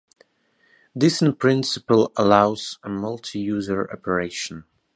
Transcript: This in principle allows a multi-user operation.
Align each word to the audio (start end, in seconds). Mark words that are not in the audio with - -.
This 0.95 1.21
in 1.21 1.35
principle 1.35 2.11
allows 2.17 2.79
a 2.81 2.89
multi-user 2.89 3.87
operation. 3.93 4.63